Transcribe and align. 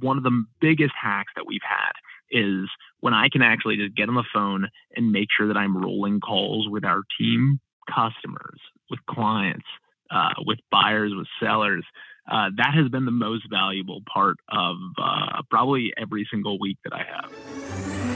one 0.00 0.16
of 0.16 0.22
the 0.22 0.44
biggest 0.60 0.92
hacks 1.00 1.32
that 1.36 1.46
we've 1.46 1.60
had 1.66 1.92
is 2.30 2.68
when 3.00 3.14
I 3.14 3.28
can 3.30 3.42
actually 3.42 3.76
just 3.76 3.96
get 3.96 4.08
on 4.08 4.14
the 4.14 4.24
phone 4.34 4.68
and 4.94 5.12
make 5.12 5.28
sure 5.36 5.48
that 5.48 5.56
I'm 5.56 5.76
rolling 5.76 6.20
calls 6.20 6.68
with 6.68 6.84
our 6.84 7.02
team, 7.18 7.60
customers, 7.88 8.60
with 8.90 9.00
clients, 9.08 9.66
uh, 10.10 10.34
with 10.44 10.58
buyers, 10.70 11.12
with 11.16 11.26
sellers. 11.40 11.84
Uh, 12.30 12.50
that 12.56 12.74
has 12.74 12.88
been 12.88 13.04
the 13.04 13.12
most 13.12 13.44
valuable 13.48 14.02
part 14.12 14.36
of 14.48 14.76
uh, 14.98 15.42
probably 15.50 15.92
every 15.96 16.26
single 16.30 16.58
week 16.58 16.78
that 16.84 16.92
I 16.92 17.04
have. 17.04 18.15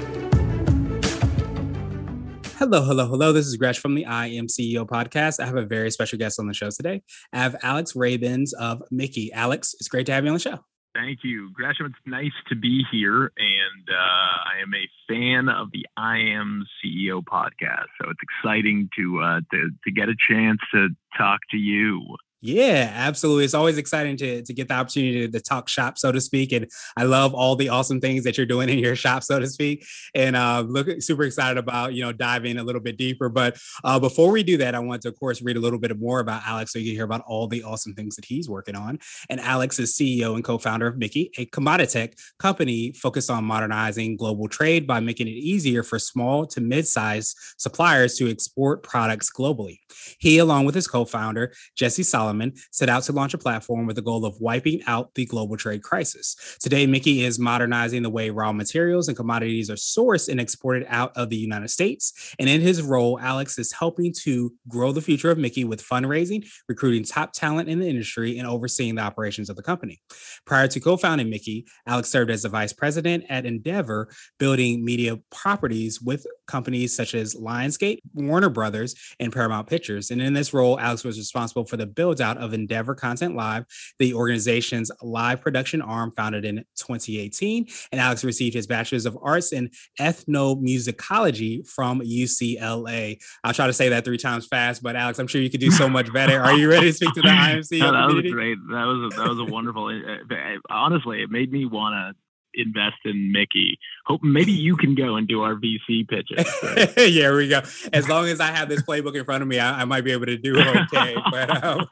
Hello, 2.61 2.83
hello, 2.83 3.07
hello. 3.07 3.33
This 3.33 3.47
is 3.47 3.57
Gresh 3.57 3.79
from 3.79 3.95
the 3.95 4.05
I 4.05 4.27
Am 4.27 4.45
CEO 4.45 4.85
podcast. 4.85 5.39
I 5.39 5.47
have 5.47 5.55
a 5.55 5.65
very 5.65 5.89
special 5.89 6.19
guest 6.19 6.39
on 6.39 6.45
the 6.45 6.53
show 6.53 6.69
today. 6.69 7.01
I 7.33 7.39
have 7.39 7.55
Alex 7.63 7.93
Rabins 7.93 8.53
of 8.53 8.83
Mickey. 8.91 9.33
Alex, 9.33 9.73
it's 9.79 9.87
great 9.87 10.05
to 10.05 10.11
have 10.11 10.23
you 10.23 10.29
on 10.29 10.35
the 10.35 10.39
show. 10.39 10.59
Thank 10.93 11.23
you, 11.23 11.49
Gresham. 11.55 11.87
It's 11.87 11.95
nice 12.05 12.29
to 12.49 12.55
be 12.55 12.83
here, 12.91 13.31
and 13.35 13.89
uh, 13.89 13.95
I 13.95 14.61
am 14.61 14.75
a 14.75 14.87
fan 15.11 15.49
of 15.49 15.71
the 15.71 15.87
I 15.97 16.19
Am 16.19 16.63
CEO 16.85 17.23
podcast. 17.23 17.87
So 17.99 18.11
it's 18.11 18.19
exciting 18.21 18.89
to 18.95 19.21
uh, 19.21 19.39
to 19.51 19.69
to 19.83 19.91
get 19.91 20.09
a 20.09 20.15
chance 20.29 20.59
to 20.71 20.89
talk 21.17 21.39
to 21.49 21.57
you. 21.57 22.15
Yeah, 22.43 22.91
absolutely. 22.95 23.45
It's 23.45 23.53
always 23.53 23.77
exciting 23.77 24.17
to, 24.17 24.41
to 24.41 24.53
get 24.53 24.67
the 24.67 24.73
opportunity 24.73 25.27
to, 25.27 25.31
to, 25.31 25.39
talk 25.39 25.69
shop, 25.69 25.99
so 25.99 26.11
to 26.11 26.19
speak. 26.19 26.51
And 26.53 26.67
I 26.97 27.03
love 27.03 27.35
all 27.35 27.55
the 27.55 27.69
awesome 27.69 28.01
things 28.01 28.23
that 28.23 28.35
you're 28.35 28.47
doing 28.47 28.67
in 28.67 28.79
your 28.79 28.95
shop, 29.05 29.23
so 29.23 29.39
to 29.39 29.45
speak. 29.45 29.85
And 30.15 30.35
uh, 30.35 30.61
look, 30.67 30.87
super 31.03 31.23
excited 31.23 31.59
about, 31.59 31.93
you 31.93 32.03
know, 32.03 32.11
diving 32.11 32.57
a 32.57 32.63
little 32.63 32.81
bit 32.81 32.97
deeper. 32.97 33.29
But 33.29 33.59
uh, 33.83 33.99
before 33.99 34.31
we 34.31 34.41
do 34.41 34.57
that, 34.57 34.73
I 34.73 34.79
want 34.79 35.03
to, 35.03 35.09
of 35.09 35.19
course, 35.19 35.43
read 35.43 35.55
a 35.55 35.59
little 35.59 35.77
bit 35.77 35.95
more 35.99 36.19
about 36.19 36.41
Alex 36.43 36.73
so 36.73 36.79
you 36.79 36.85
can 36.85 36.95
hear 36.95 37.03
about 37.05 37.21
all 37.27 37.45
the 37.45 37.61
awesome 37.61 37.93
things 37.93 38.15
that 38.15 38.25
he's 38.25 38.49
working 38.49 38.75
on. 38.75 38.97
And 39.29 39.39
Alex 39.39 39.77
is 39.77 39.95
CEO 39.95 40.33
and 40.33 40.43
co-founder 40.43 40.87
of 40.87 40.97
Mickey, 40.97 41.29
a 41.37 41.45
commoditech 41.45 42.13
company 42.39 42.91
focused 42.93 43.29
on 43.29 43.43
modernizing 43.43 44.17
global 44.17 44.47
trade 44.47 44.87
by 44.87 44.99
making 44.99 45.27
it 45.27 45.31
easier 45.31 45.83
for 45.83 45.99
small 45.99 46.47
to 46.47 46.61
mid-sized 46.61 47.37
suppliers 47.57 48.15
to 48.15 48.31
export 48.31 48.81
products 48.81 49.31
globally. 49.31 49.77
He, 50.17 50.39
along 50.39 50.65
with 50.65 50.73
his 50.73 50.87
co-founder, 50.87 51.53
Jesse 51.75 52.01
Solomon, 52.01 52.30
Solomon 52.31 52.53
set 52.71 52.89
out 52.89 53.03
to 53.03 53.11
launch 53.11 53.33
a 53.33 53.37
platform 53.37 53.85
with 53.85 53.97
the 53.97 54.01
goal 54.01 54.25
of 54.25 54.39
wiping 54.39 54.81
out 54.87 55.13
the 55.15 55.25
global 55.25 55.57
trade 55.57 55.83
crisis. 55.83 56.57
Today, 56.61 56.87
Mickey 56.87 57.25
is 57.25 57.37
modernizing 57.37 58.03
the 58.03 58.09
way 58.09 58.29
raw 58.29 58.53
materials 58.53 59.09
and 59.09 59.17
commodities 59.17 59.69
are 59.69 59.75
sourced 59.75 60.29
and 60.29 60.39
exported 60.39 60.85
out 60.87 61.11
of 61.17 61.29
the 61.29 61.35
United 61.35 61.69
States. 61.69 62.33
And 62.39 62.47
in 62.47 62.61
his 62.61 62.81
role, 62.81 63.19
Alex 63.19 63.59
is 63.59 63.73
helping 63.73 64.13
to 64.23 64.53
grow 64.69 64.93
the 64.93 65.01
future 65.01 65.29
of 65.29 65.37
Mickey 65.37 65.65
with 65.65 65.83
fundraising, 65.83 66.47
recruiting 66.69 67.03
top 67.03 67.33
talent 67.33 67.67
in 67.67 67.79
the 67.79 67.87
industry, 67.87 68.37
and 68.37 68.47
overseeing 68.47 68.95
the 68.95 69.01
operations 69.01 69.49
of 69.49 69.57
the 69.57 69.63
company. 69.63 70.01
Prior 70.45 70.67
to 70.69 70.79
co 70.79 70.95
founding 70.95 71.29
Mickey, 71.29 71.65
Alex 71.85 72.09
served 72.09 72.31
as 72.31 72.43
the 72.43 72.49
vice 72.49 72.71
president 72.71 73.25
at 73.29 73.45
Endeavor, 73.45 74.09
building 74.39 74.85
media 74.85 75.17
properties 75.31 76.01
with 76.01 76.25
companies 76.51 76.95
such 76.95 77.15
as 77.15 77.35
Lionsgate, 77.35 77.99
Warner 78.13 78.49
Brothers, 78.49 78.95
and 79.19 79.31
Paramount 79.31 79.67
Pictures. 79.67 80.11
And 80.11 80.21
in 80.21 80.33
this 80.33 80.53
role, 80.53 80.79
Alex 80.79 81.03
was 81.03 81.17
responsible 81.17 81.65
for 81.65 81.77
the 81.77 81.87
build 81.87 82.19
out 82.19 82.37
of 82.37 82.53
Endeavor 82.53 82.93
Content 82.93 83.35
Live, 83.35 83.65
the 83.99 84.13
organization's 84.13 84.91
live 85.01 85.41
production 85.41 85.81
arm 85.81 86.11
founded 86.15 86.45
in 86.45 86.57
2018. 86.75 87.67
And 87.91 88.01
Alex 88.01 88.23
received 88.23 88.53
his 88.53 88.67
bachelor's 88.67 89.05
of 89.05 89.17
arts 89.21 89.53
in 89.53 89.69
ethnomusicology 89.99 91.67
from 91.67 92.01
UCLA. 92.01 93.17
I'll 93.43 93.53
try 93.53 93.67
to 93.67 93.73
say 93.73 93.89
that 93.89 94.03
three 94.03 94.17
times 94.17 94.47
fast, 94.47 94.83
but 94.83 94.95
Alex, 94.95 95.19
I'm 95.19 95.27
sure 95.27 95.41
you 95.41 95.49
could 95.49 95.61
do 95.61 95.71
so 95.71 95.87
much 95.87 96.11
better. 96.11 96.39
Are 96.41 96.53
you 96.53 96.69
ready 96.69 96.87
to 96.87 96.93
speak 96.93 97.13
to 97.13 97.21
the 97.21 97.27
IMC? 97.27 97.79
no, 97.79 97.91
that 97.91 98.13
was 98.13 98.31
great. 98.31 98.57
That 98.69 98.85
was 98.85 99.13
a, 99.13 99.17
that 99.17 99.29
was 99.29 99.39
a 99.39 99.45
wonderful. 99.45 99.89
Eh, 99.89 99.93
eh, 99.93 100.35
eh, 100.35 100.57
honestly, 100.69 101.21
it 101.21 101.29
made 101.29 101.51
me 101.51 101.65
want 101.65 101.93
to 101.93 102.21
invest 102.53 102.97
in 103.05 103.31
Mickey. 103.31 103.77
Hope 104.05 104.21
maybe 104.23 104.51
you 104.51 104.75
can 104.75 104.95
go 104.95 105.15
and 105.15 105.27
do 105.27 105.41
our 105.41 105.55
VC 105.55 106.07
pitches. 106.07 106.47
So. 106.59 107.01
yeah, 107.03 107.33
we 107.33 107.47
go. 107.47 107.61
As 107.93 108.07
long 108.07 108.27
as 108.27 108.39
I 108.39 108.47
have 108.47 108.69
this 108.69 108.81
playbook 108.81 109.15
in 109.15 109.25
front 109.25 109.41
of 109.41 109.47
me, 109.47 109.59
I, 109.59 109.81
I 109.81 109.85
might 109.85 110.03
be 110.03 110.11
able 110.11 110.25
to 110.25 110.37
do 110.37 110.59
okay. 110.59 111.15
but 111.31 111.63
um, 111.63 111.87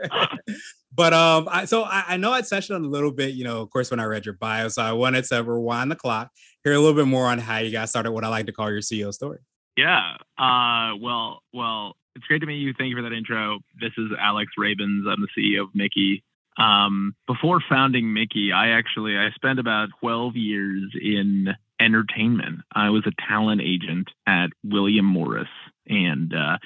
but 0.93 1.13
um, 1.13 1.47
I, 1.49 1.65
so 1.65 1.83
I, 1.83 2.03
I, 2.09 2.17
know 2.17 2.31
I 2.31 2.41
touched 2.41 2.71
on 2.71 2.83
a 2.83 2.87
little 2.87 3.11
bit, 3.11 3.33
you 3.33 3.43
know, 3.43 3.61
of 3.61 3.69
course, 3.69 3.91
when 3.91 3.99
I 3.99 4.05
read 4.05 4.25
your 4.25 4.35
bio. 4.35 4.67
So 4.69 4.81
I 4.81 4.91
wanted 4.93 5.25
to 5.25 5.43
rewind 5.43 5.91
the 5.91 5.95
clock, 5.95 6.31
hear 6.63 6.73
a 6.73 6.79
little 6.79 6.95
bit 6.95 7.07
more 7.07 7.27
on 7.27 7.39
how 7.39 7.57
you 7.57 7.71
got 7.71 7.89
started. 7.89 8.11
What 8.11 8.23
I 8.23 8.29
like 8.29 8.47
to 8.47 8.51
call 8.51 8.69
your 8.71 8.81
CEO 8.81 9.13
story. 9.13 9.39
Yeah. 9.77 10.15
Uh, 10.37 10.95
well, 10.99 11.41
well, 11.53 11.95
it's 12.15 12.25
great 12.25 12.39
to 12.39 12.45
meet 12.45 12.57
you. 12.57 12.73
Thank 12.77 12.89
you 12.89 12.97
for 12.97 13.01
that 13.03 13.13
intro. 13.13 13.59
This 13.79 13.91
is 13.97 14.09
Alex 14.19 14.51
Ravens. 14.57 15.05
I'm 15.07 15.21
the 15.21 15.29
CEO 15.37 15.63
of 15.63 15.69
Mickey. 15.73 16.23
Um, 16.59 17.15
before 17.25 17.61
founding 17.69 18.13
Mickey, 18.13 18.51
I 18.51 18.69
actually 18.71 19.17
I 19.17 19.29
spent 19.31 19.59
about 19.59 19.89
12 20.01 20.35
years 20.35 20.93
in 21.01 21.47
entertainment. 21.79 22.59
I 22.73 22.89
was 22.89 23.07
a 23.07 23.13
talent 23.29 23.61
agent 23.61 24.09
at 24.27 24.47
William 24.63 25.05
Morris, 25.05 25.47
and 25.87 26.33
uh, 26.33 26.57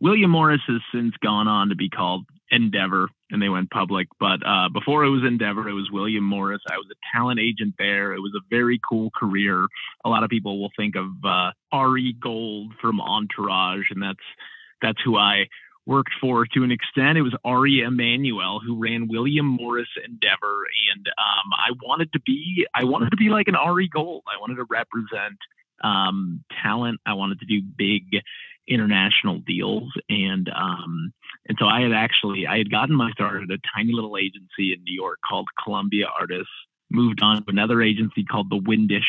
William 0.00 0.30
Morris 0.30 0.62
has 0.66 0.80
since 0.92 1.14
gone 1.22 1.48
on 1.48 1.68
to 1.68 1.76
be 1.76 1.90
called 1.90 2.24
Endeavor, 2.50 3.10
and 3.30 3.42
they 3.42 3.50
went 3.50 3.70
public. 3.70 4.08
But 4.18 4.40
uh, 4.46 4.70
before 4.70 5.04
it 5.04 5.10
was 5.10 5.22
Endeavor, 5.22 5.68
it 5.68 5.74
was 5.74 5.90
William 5.92 6.24
Morris. 6.24 6.62
I 6.70 6.78
was 6.78 6.88
a 6.90 7.16
talent 7.16 7.38
agent 7.38 7.74
there. 7.78 8.14
It 8.14 8.20
was 8.20 8.32
a 8.34 8.44
very 8.48 8.80
cool 8.88 9.10
career. 9.14 9.66
A 10.04 10.08
lot 10.08 10.24
of 10.24 10.30
people 10.30 10.60
will 10.60 10.72
think 10.76 10.96
of 10.96 11.08
uh, 11.24 11.52
Ari 11.72 12.16
Gold 12.22 12.72
from 12.80 13.02
Entourage, 13.02 13.90
and 13.90 14.02
that's 14.02 14.24
that's 14.80 14.98
who 15.04 15.16
I 15.16 15.44
worked 15.86 16.12
for 16.20 16.46
to 16.46 16.62
an 16.62 16.70
extent. 16.70 17.18
It 17.18 17.22
was 17.22 17.34
Ari 17.44 17.80
Emanuel 17.80 18.60
who 18.64 18.78
ran 18.78 19.08
William 19.08 19.46
Morris 19.46 19.88
Endeavor, 20.04 20.64
and 20.94 21.06
um, 21.18 21.52
I 21.52 21.72
wanted 21.82 22.12
to 22.12 22.20
be 22.20 22.66
I 22.74 22.84
wanted 22.84 23.10
to 23.10 23.16
be 23.16 23.28
like 23.28 23.48
an 23.48 23.56
Ari 23.56 23.88
Gold. 23.88 24.22
I 24.26 24.40
wanted 24.40 24.56
to 24.56 24.66
represent 24.70 25.38
um, 25.82 26.44
talent. 26.62 27.00
I 27.06 27.14
wanted 27.14 27.40
to 27.40 27.46
do 27.46 27.62
big 27.62 28.22
international 28.68 29.38
deals, 29.38 29.92
and 30.08 30.48
um, 30.54 31.12
and 31.48 31.58
so 31.58 31.66
I 31.66 31.80
had 31.80 31.92
actually 31.92 32.46
I 32.46 32.58
had 32.58 32.70
gotten 32.70 32.94
my 32.94 33.10
start 33.12 33.42
at 33.42 33.50
a 33.50 33.58
tiny 33.74 33.92
little 33.92 34.16
agency 34.16 34.72
in 34.72 34.84
New 34.84 34.94
York 34.94 35.18
called 35.28 35.48
Columbia 35.62 36.06
Artists. 36.18 36.52
Moved 36.90 37.22
on 37.22 37.38
to 37.38 37.44
another 37.48 37.80
agency 37.80 38.22
called 38.24 38.50
the 38.50 38.60
Windish 38.60 39.08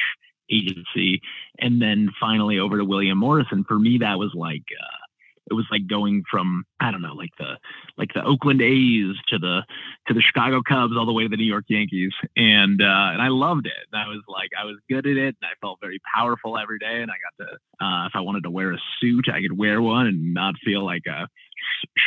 Agency, 0.50 1.22
and 1.60 1.82
then 1.82 2.10
finally 2.20 2.58
over 2.58 2.78
to 2.78 2.86
William 2.86 3.18
Morris. 3.18 3.48
And 3.52 3.66
for 3.66 3.78
me, 3.78 4.00
that 4.00 4.18
was 4.18 4.32
like 4.34 4.64
uh, 4.82 5.03
it 5.50 5.54
was 5.54 5.66
like 5.72 5.88
going 5.88 6.24
from 6.30 6.64
I 6.80 6.92
don't 6.92 7.02
know, 7.02 7.14
like 7.14 7.32
the 7.38 7.58
like 7.98 8.10
the 8.14 8.24
Oakland 8.24 8.62
A's 8.62 9.16
to 9.28 9.38
the 9.38 9.64
to 10.08 10.14
the 10.14 10.22
Chicago 10.22 10.62
Cubs 10.68 10.94
all 10.98 11.06
the 11.06 11.14
way 11.14 11.24
to 11.24 11.30
the 11.30 11.38
New 11.38 11.46
York 11.46 11.66
Yankees, 11.68 12.14
and 12.36 12.82
uh, 12.82 13.12
and 13.14 13.22
I 13.22 13.28
loved 13.30 13.66
it. 13.66 13.88
And 13.92 14.02
I 14.02 14.08
was 14.08 14.22
like, 14.28 14.50
I 14.60 14.66
was 14.66 14.78
good 14.90 15.06
at 15.06 15.18
it, 15.18 15.36
and 15.42 15.44
I 15.44 15.54
felt 15.62 15.80
very 15.82 16.00
powerful 16.14 16.58
every 16.58 16.80
day. 16.80 17.02
And 17.02 17.12
I 17.12 17.16
got 17.16 17.46
to, 17.46 17.86
uh, 17.86 18.06
if 18.08 18.12
I 18.16 18.22
wanted 18.22 18.44
to 18.44 18.52
wear 18.52 18.74
a 18.74 18.78
suit, 19.00 19.26
I 19.34 19.42
could 19.42 19.58
wear 19.58 19.82
one 19.82 20.08
and 20.08 20.34
not 20.34 20.56
feel 20.64 20.86
like 20.86 21.04
a 21.08 21.28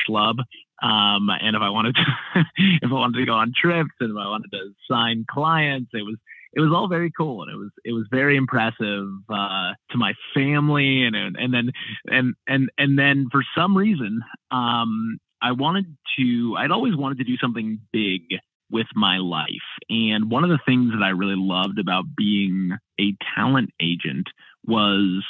schlub. 0.09 0.39
Um, 0.83 1.31
and 1.41 1.57
if 1.57 1.63
I 1.63 1.71
wanted 1.71 1.97
to, 1.97 2.05
if 2.57 2.91
I 2.91 2.95
wanted 2.95 3.19
to 3.19 3.27
go 3.27 3.35
on 3.35 3.53
trips 3.59 3.95
and 4.01 4.11
if 4.11 4.17
I 4.17 4.29
wanted 4.29 4.51
to 4.53 4.75
sign 4.91 5.25
clients, 5.29 5.91
it 5.95 6.03
was 6.03 6.17
it 6.53 6.61
was 6.61 6.73
all 6.75 6.89
very 6.89 7.11
cool 7.11 7.43
and 7.43 7.53
it 7.53 7.57
was 7.57 7.71
it 7.85 7.93
was 7.93 8.07
very 8.11 8.37
impressive 8.37 9.09
uh, 9.29 9.73
to 9.91 9.97
my 9.97 10.15
family 10.35 11.05
and 11.05 11.17
and 11.17 11.53
then 11.53 11.71
and 12.07 12.35
and 12.47 12.71
and 12.79 12.99
then 12.99 13.27
for 13.31 13.43
some 13.57 13.77
reason 13.77 14.21
um, 14.51 15.19
I 15.43 15.53
wanted 15.53 15.97
to 16.19 16.57
I'd 16.59 16.71
always 16.71 16.97
wanted 16.97 17.19
to 17.19 17.25
do 17.25 17.37
something 17.37 17.81
big 17.93 18.23
with 18.71 18.87
my 18.95 19.19
life 19.19 19.49
and 19.89 20.31
one 20.31 20.43
of 20.43 20.51
the 20.51 20.59
things 20.67 20.93
that 20.93 21.05
I 21.05 21.11
really 21.11 21.37
loved 21.37 21.79
about 21.79 22.05
being 22.17 22.73
a 23.01 23.15
talent 23.37 23.71
agent 23.81 24.27
was 24.67 25.25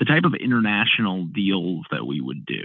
the 0.00 0.04
type 0.06 0.24
of 0.24 0.34
international 0.34 1.26
deals 1.26 1.84
that 1.92 2.04
we 2.04 2.20
would 2.20 2.44
do 2.46 2.64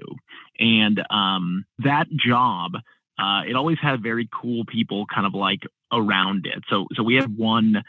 and 0.58 1.00
um, 1.12 1.66
that 1.80 2.08
job 2.10 2.72
uh, 3.18 3.42
it 3.48 3.56
always 3.56 3.78
had 3.82 4.04
very 4.04 4.28
cool 4.34 4.66
people 4.66 5.06
kind 5.14 5.26
of 5.26 5.34
like 5.34 5.62
around 5.92 6.46
it. 6.46 6.64
So 6.70 6.86
so 6.96 7.04
we 7.04 7.16
had 7.16 7.38
one 7.38 7.84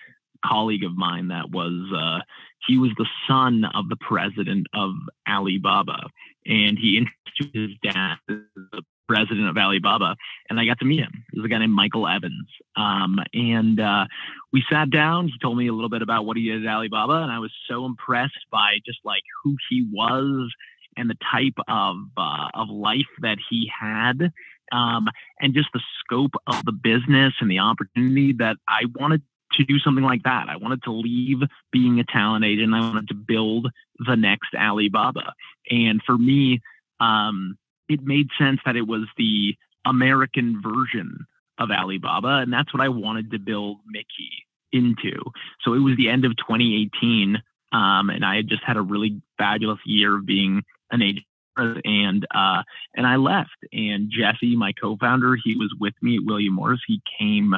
colleague 0.49 0.85
of 0.85 0.97
mine 0.97 1.29
that 1.29 1.51
was 1.51 1.93
uh, 1.97 2.23
he 2.67 2.79
was 2.79 2.91
the 2.97 3.07
son 3.29 3.65
of 3.75 3.89
the 3.89 3.97
president 3.97 4.67
of 4.75 4.93
Alibaba, 5.29 6.09
and 6.45 6.79
he 6.79 6.99
introduced 6.99 7.55
his 7.83 7.93
dad 7.93 8.17
the 8.27 8.83
president 9.09 9.49
of 9.49 9.57
Alibaba, 9.57 10.17
and 10.51 10.59
I 10.59 10.67
got 10.67 10.79
to 10.81 10.85
meet 10.85 11.01
him. 11.01 11.25
There's 11.33 11.45
a 11.45 11.49
guy 11.49 11.59
named 11.59 11.73
Michael 11.73 12.09
Evans, 12.09 12.49
um, 12.77 13.19
and 13.33 13.81
uh, 13.81 14.07
we 14.53 14.65
sat 14.71 14.91
down. 14.91 15.29
He 15.29 15.39
told 15.41 15.57
me 15.57 15.69
a 15.69 15.73
little 15.73 15.91
bit 15.91 16.03
about 16.03 16.25
what 16.25 16.37
he 16.37 16.51
did 16.51 16.67
at 16.67 16.73
Alibaba, 16.73 17.23
and 17.23 17.31
I 17.31 17.39
was 17.39 17.53
so 17.69 17.85
impressed 17.85 18.47
by 18.51 18.79
just 18.85 18.99
like 19.05 19.23
who 19.45 19.57
he 19.71 19.87
was 19.93 20.53
and 20.97 21.11
the 21.11 21.17
type 21.31 21.59
of 21.69 21.97
uh, 22.17 22.49
of 22.55 22.69
life 22.69 23.07
that 23.21 23.39
he 23.51 23.71
had, 23.81 24.33
um, 24.73 25.07
and 25.41 25.55
just 25.55 25.69
the 25.73 25.83
scope 26.01 26.35
of 26.47 26.65
the 26.65 26.73
business 26.73 27.35
and 27.41 27.51
the 27.51 27.59
opportunity 27.59 28.33
that 28.39 28.57
I 28.69 28.85
wanted 28.99 29.23
to 29.57 29.65
do 29.65 29.79
something 29.79 30.05
like 30.05 30.23
that. 30.25 30.47
I 30.49 30.57
wanted 30.57 30.83
to 30.85 30.93
leave 30.93 31.39
being 31.73 32.01
a 32.01 32.05
talent 32.05 32.45
agent. 32.45 32.75
I 32.75 32.81
wanted 32.81 33.09
to 33.09 33.15
build 33.15 33.69
the 33.99 34.17
next 34.17 34.55
Alibaba, 34.55 35.35
and 35.71 36.01
for 36.05 36.17
me, 36.17 36.61
um, 37.01 37.59
it 37.89 38.01
made 38.03 38.29
sense 38.39 38.61
that 38.65 38.77
it 38.77 38.87
was 38.87 39.03
the 39.17 39.55
American 39.85 40.61
version 40.63 41.27
of 41.59 41.71
Alibaba, 41.71 42.39
and 42.39 42.53
that's 42.53 42.73
what 42.73 42.83
I 42.83 42.89
wanted 42.89 43.31
to 43.31 43.39
build 43.39 43.79
Mickey 43.87 44.47
into. 44.73 45.19
So 45.63 45.75
it 45.75 45.79
was 45.79 45.97
the 45.97 46.09
end 46.09 46.25
of 46.25 46.37
2018, 46.37 47.37
um, 47.73 48.11
and 48.11 48.25
I 48.25 48.37
had 48.37 48.49
just 48.49 48.63
had 48.65 48.77
a 48.77 48.83
really 48.83 49.21
fabulous 49.39 49.79
year 49.87 50.17
of 50.17 50.27
being 50.27 50.63
an 50.91 51.03
agent 51.03 51.27
and 51.57 52.27
uh, 52.35 52.63
and 52.95 53.07
I 53.07 53.17
left. 53.17 53.57
And 53.73 54.11
Jesse, 54.11 54.57
my 54.57 54.73
co-founder, 54.73 55.37
he 55.43 55.57
was 55.57 55.75
with 55.81 55.95
me 56.03 56.17
at 56.17 56.25
William 56.25 56.55
Morris. 56.55 56.81
He 56.87 57.01
came 57.19 57.55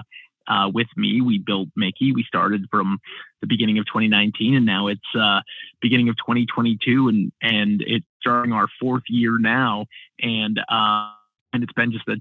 uh, 0.48 0.70
with 0.72 0.88
me. 0.96 1.20
We 1.20 1.38
built 1.38 1.68
Mickey. 1.76 2.12
We 2.12 2.24
started 2.24 2.66
from 2.70 2.98
the 3.40 3.46
beginning 3.46 3.78
of 3.78 3.86
2019, 3.86 4.54
and 4.54 4.66
now 4.66 4.88
it's 4.88 5.00
uh, 5.18 5.40
beginning 5.80 6.08
of 6.08 6.16
2022, 6.16 7.08
and 7.08 7.32
and 7.42 7.82
it's 7.86 8.06
during 8.24 8.52
our 8.52 8.66
fourth 8.80 9.04
year 9.08 9.38
now. 9.38 9.86
And 10.20 10.58
uh, 10.68 11.12
and 11.52 11.62
it's 11.62 11.72
been 11.72 11.92
just 11.92 12.08
a, 12.08 12.16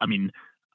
I 0.00 0.06
mean, 0.06 0.30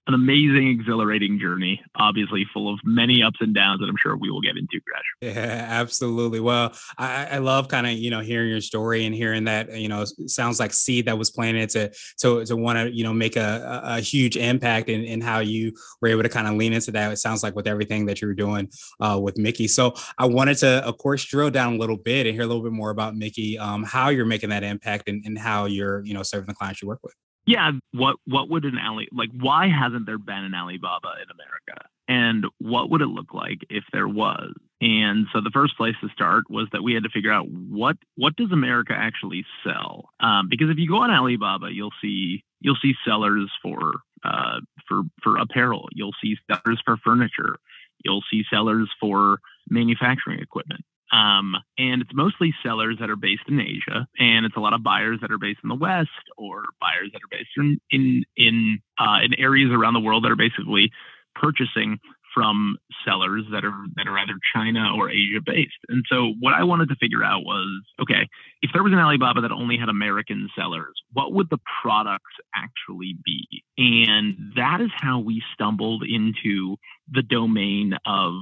an 0.07 0.13
amazing, 0.13 0.69
exhilarating 0.69 1.37
journey, 1.37 1.81
obviously 1.95 2.45
full 2.53 2.73
of 2.73 2.79
many 2.85 3.21
ups 3.21 3.37
and 3.41 3.53
downs 3.53 3.81
that 3.81 3.87
I'm 3.87 3.95
sure 4.01 4.15
we 4.15 4.31
will 4.31 4.41
get 4.41 4.57
into, 4.57 4.79
Gresh. 4.85 5.03
Yeah, 5.37 5.65
absolutely. 5.69 6.39
Well, 6.39 6.73
I, 6.97 7.25
I 7.25 7.37
love 7.39 7.67
kind 7.67 7.85
of, 7.85 7.93
you 7.93 8.09
know, 8.09 8.21
hearing 8.21 8.49
your 8.49 8.61
story 8.61 9.05
and 9.05 9.13
hearing 9.13 9.43
that, 9.45 9.77
you 9.77 9.89
know, 9.89 10.05
sounds 10.27 10.59
like 10.59 10.71
seed 10.71 11.07
that 11.07 11.17
was 11.17 11.31
planted 11.31 11.69
to, 11.71 11.91
to, 12.21 12.45
to 12.45 12.55
want 12.55 12.77
to, 12.77 12.95
you 12.95 13.03
know, 13.03 13.13
make 13.13 13.35
a, 13.35 13.81
a 13.83 13.99
huge 13.99 14.37
impact 14.37 14.87
in, 14.89 15.03
in 15.03 15.19
how 15.19 15.39
you 15.39 15.73
were 16.01 16.07
able 16.07 16.23
to 16.23 16.29
kind 16.29 16.47
of 16.47 16.55
lean 16.55 16.71
into 16.71 16.91
that. 16.91 17.11
It 17.11 17.17
sounds 17.17 17.43
like 17.43 17.55
with 17.55 17.67
everything 17.67 18.05
that 18.05 18.21
you 18.21 18.27
were 18.27 18.33
doing 18.33 18.69
uh, 19.01 19.19
with 19.21 19.37
Mickey. 19.37 19.67
So 19.67 19.93
I 20.17 20.25
wanted 20.25 20.57
to, 20.59 20.85
of 20.85 20.97
course, 20.97 21.25
drill 21.25 21.49
down 21.49 21.73
a 21.73 21.77
little 21.77 21.97
bit 21.97 22.25
and 22.25 22.33
hear 22.33 22.43
a 22.43 22.47
little 22.47 22.63
bit 22.63 22.71
more 22.71 22.91
about 22.91 23.15
Mickey, 23.15 23.57
um, 23.59 23.83
how 23.83 24.09
you're 24.09 24.25
making 24.25 24.51
that 24.51 24.63
impact 24.63 25.09
and, 25.09 25.25
and 25.25 25.37
how 25.37 25.65
you're, 25.65 26.05
you 26.05 26.13
know, 26.13 26.23
serving 26.23 26.47
the 26.47 26.53
clients 26.53 26.81
you 26.81 26.87
work 26.87 26.99
with 27.03 27.13
yeah, 27.47 27.71
what 27.93 28.17
what 28.25 28.49
would 28.49 28.65
an 28.65 28.77
Ali 28.77 29.07
like? 29.11 29.29
Why 29.39 29.69
hasn't 29.69 30.05
there 30.05 30.17
been 30.17 30.43
an 30.43 30.53
Alibaba 30.53 31.13
in 31.23 31.31
America? 31.31 31.87
And 32.09 32.45
what 32.59 32.89
would 32.89 33.01
it 33.01 33.07
look 33.07 33.33
like 33.33 33.59
if 33.69 33.85
there 33.91 34.07
was? 34.07 34.53
And 34.79 35.27
so 35.33 35.41
the 35.41 35.51
first 35.51 35.75
place 35.75 35.95
to 36.01 36.09
start 36.09 36.49
was 36.49 36.67
that 36.71 36.83
we 36.83 36.93
had 36.93 37.03
to 37.03 37.09
figure 37.09 37.31
out 37.31 37.47
what 37.49 37.95
what 38.15 38.35
does 38.35 38.51
America 38.51 38.93
actually 38.95 39.45
sell? 39.63 40.09
Um, 40.19 40.47
because 40.49 40.69
if 40.69 40.77
you 40.77 40.89
go 40.89 40.97
on 40.97 41.09
Alibaba, 41.09 41.69
you'll 41.71 41.93
see 42.01 42.43
you'll 42.59 42.77
see 42.81 42.93
sellers 43.05 43.49
for 43.63 43.93
uh, 44.25 44.59
for 44.87 45.03
for 45.23 45.37
apparel. 45.37 45.87
You'll 45.93 46.15
see 46.21 46.35
sellers 46.51 46.81
for 46.83 46.97
furniture. 46.97 47.55
You'll 48.03 48.23
see 48.29 48.43
sellers 48.51 48.89
for 48.99 49.39
manufacturing 49.69 50.39
equipment. 50.39 50.81
Um, 51.11 51.55
and 51.77 52.01
it's 52.01 52.13
mostly 52.13 52.53
sellers 52.63 52.97
that 52.99 53.09
are 53.09 53.15
based 53.15 53.43
in 53.47 53.59
Asia, 53.59 54.07
and 54.19 54.45
it's 54.45 54.57
a 54.57 54.59
lot 54.59 54.73
of 54.73 54.83
buyers 54.83 55.19
that 55.21 55.31
are 55.31 55.37
based 55.37 55.59
in 55.63 55.69
the 55.69 55.75
West 55.75 56.09
or 56.37 56.65
buyers 56.81 57.11
that 57.13 57.19
are 57.19 57.31
based 57.31 57.49
in 57.57 57.79
in 57.91 58.23
in, 58.35 58.79
uh, 58.99 59.19
in 59.23 59.33
areas 59.35 59.71
around 59.71 59.93
the 59.93 59.99
world 60.01 60.23
that 60.23 60.31
are 60.31 60.35
basically 60.35 60.91
purchasing 61.35 61.99
from 62.33 62.77
sellers 63.03 63.45
that 63.51 63.65
are 63.65 63.73
that 63.95 64.07
are 64.07 64.17
either 64.19 64.37
China 64.53 64.93
or 64.95 65.09
Asia 65.09 65.39
based. 65.43 65.79
And 65.89 66.03
so 66.07 66.33
what 66.39 66.53
I 66.53 66.63
wanted 66.63 66.89
to 66.89 66.95
figure 66.95 67.23
out 67.23 67.43
was, 67.43 67.83
okay, 68.01 68.27
if 68.61 68.71
there 68.73 68.83
was 68.83 68.93
an 68.93 68.99
Alibaba 68.99 69.41
that 69.41 69.51
only 69.51 69.77
had 69.77 69.89
American 69.89 70.49
sellers, 70.55 70.93
what 71.13 71.33
would 71.33 71.49
the 71.49 71.59
products 71.81 72.35
actually 72.53 73.17
be? 73.25 73.63
And 73.77 74.35
that 74.55 74.81
is 74.81 74.91
how 74.93 75.19
we 75.19 75.41
stumbled 75.53 76.03
into 76.03 76.75
the 77.11 77.23
domain 77.23 77.93
of 78.05 78.33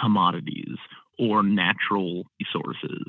commodities 0.00 0.78
or 1.18 1.42
natural 1.42 2.24
resources. 2.40 3.04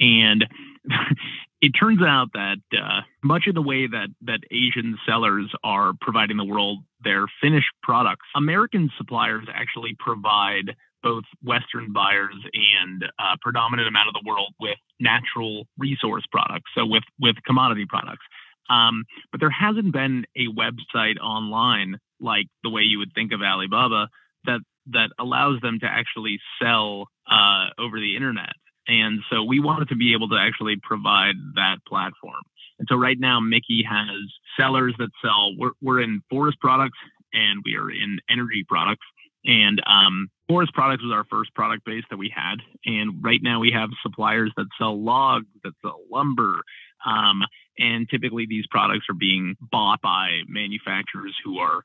And 0.00 0.46
it 1.60 1.70
turns 1.78 2.00
out 2.02 2.28
that 2.34 2.58
uh, 2.72 3.02
much 3.22 3.46
of 3.46 3.54
the 3.54 3.62
way 3.62 3.86
that, 3.86 4.08
that 4.22 4.40
Asian 4.50 4.98
sellers 5.06 5.52
are 5.62 5.92
providing 6.00 6.36
the 6.36 6.44
world 6.44 6.80
their 7.04 7.26
finished 7.40 7.72
products, 7.82 8.26
American 8.36 8.90
suppliers 8.96 9.46
actually 9.52 9.96
provide 9.98 10.74
both 11.02 11.24
Western 11.42 11.92
buyers 11.92 12.34
and 12.54 13.02
a 13.18 13.36
predominant 13.40 13.88
amount 13.88 14.08
of 14.08 14.14
the 14.14 14.22
world 14.24 14.54
with 14.60 14.78
natural 15.00 15.66
resource 15.76 16.24
products, 16.30 16.70
so 16.76 16.86
with, 16.86 17.02
with 17.20 17.34
commodity 17.44 17.86
products. 17.88 18.24
Um, 18.70 19.04
but 19.32 19.40
there 19.40 19.50
hasn't 19.50 19.92
been 19.92 20.24
a 20.36 20.46
website 20.46 21.18
online 21.20 21.98
like 22.20 22.46
the 22.62 22.70
way 22.70 22.82
you 22.82 22.98
would 22.98 23.12
think 23.14 23.32
of 23.32 23.42
Alibaba 23.42 24.08
that 24.44 24.60
that 24.86 25.10
allows 25.18 25.60
them 25.60 25.78
to 25.80 25.86
actually 25.86 26.38
sell 26.60 27.08
uh, 27.30 27.66
over 27.78 27.98
the 27.98 28.16
internet. 28.16 28.52
And 28.88 29.20
so 29.30 29.44
we 29.44 29.60
wanted 29.60 29.88
to 29.90 29.96
be 29.96 30.12
able 30.12 30.28
to 30.30 30.36
actually 30.36 30.76
provide 30.82 31.36
that 31.54 31.76
platform. 31.86 32.42
And 32.78 32.88
so 32.90 32.96
right 32.96 33.18
now, 33.18 33.38
Mickey 33.38 33.84
has 33.88 34.18
sellers 34.58 34.94
that 34.98 35.10
sell. 35.22 35.52
We're, 35.56 35.70
we're 35.80 36.00
in 36.00 36.22
forest 36.28 36.58
products 36.60 36.98
and 37.32 37.62
we 37.64 37.76
are 37.76 37.90
in 37.90 38.18
energy 38.28 38.64
products. 38.68 39.06
And 39.44 39.82
um, 39.86 40.28
forest 40.48 40.72
products 40.74 41.02
was 41.02 41.12
our 41.12 41.24
first 41.30 41.54
product 41.54 41.84
base 41.84 42.04
that 42.10 42.16
we 42.16 42.32
had. 42.34 42.56
And 42.84 43.22
right 43.22 43.40
now 43.42 43.60
we 43.60 43.72
have 43.72 43.90
suppliers 44.02 44.52
that 44.56 44.66
sell 44.78 45.00
logs, 45.00 45.46
that 45.64 45.72
sell 45.82 46.00
lumber. 46.10 46.62
Um, 47.06 47.42
and 47.78 48.08
typically 48.08 48.46
these 48.46 48.66
products 48.70 49.06
are 49.08 49.14
being 49.14 49.56
bought 49.60 50.00
by 50.00 50.40
manufacturers 50.48 51.34
who 51.44 51.58
are 51.58 51.82